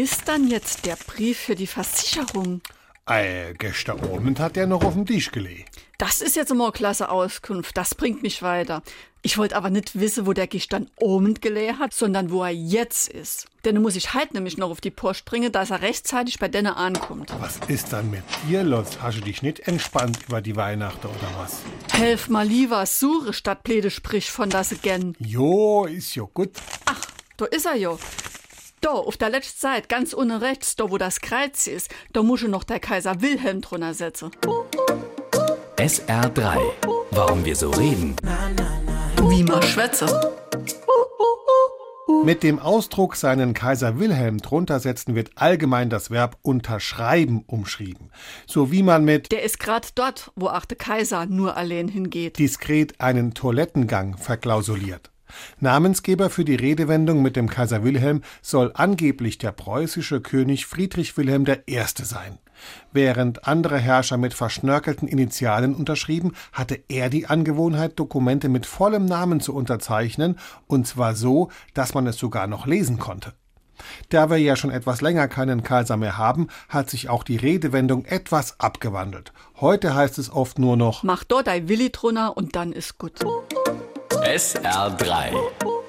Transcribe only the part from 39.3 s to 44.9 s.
man schwätze. Mit dem Ausdruck seinen Kaiser Wilhelm drunter